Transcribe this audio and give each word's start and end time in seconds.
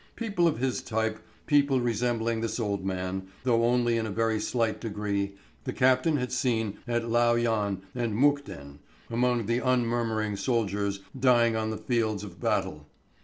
People 0.15 0.47
of 0.47 0.57
his 0.57 0.81
type, 0.81 1.19
people 1.45 1.79
resembling 1.79 2.41
this 2.41 2.59
old 2.59 2.83
man, 2.83 3.27
though 3.43 3.63
only 3.65 3.97
in 3.97 4.07
a 4.07 4.09
very 4.09 4.39
slight 4.39 4.81
degree, 4.81 5.35
the 5.63 5.73
captain 5.73 6.17
had 6.17 6.31
seen 6.31 6.79
at 6.87 7.07
Lao 7.07 7.35
Yan 7.35 7.83
and 7.93 8.15
Mukden, 8.15 8.79
among 9.11 9.45
the 9.45 9.59
unmurmuring 9.59 10.37
soldiers 10.37 11.01
dying 11.15 11.55
on 11.55 11.69
the 11.69 11.77
fields 11.77 12.23
of 12.23 12.39
battle. 12.39 12.87